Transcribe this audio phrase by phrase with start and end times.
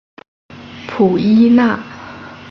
[0.87, 1.79] 普伊奈。